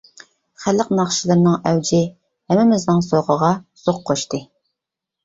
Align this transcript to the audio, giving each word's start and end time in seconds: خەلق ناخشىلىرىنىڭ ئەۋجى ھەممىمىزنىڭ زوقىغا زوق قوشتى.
خەلق 0.61 0.87
ناخشىلىرىنىڭ 0.99 1.57
ئەۋجى 1.71 1.99
ھەممىمىزنىڭ 2.53 3.05
زوقىغا 3.09 3.51
زوق 3.83 4.01
قوشتى. 4.09 4.41